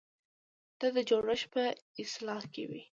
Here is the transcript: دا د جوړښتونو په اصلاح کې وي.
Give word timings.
دا 0.79 0.87
د 0.95 0.97
جوړښتونو 1.09 1.51
په 1.53 1.63
اصلاح 2.03 2.43
کې 2.53 2.63
وي. 2.69 2.81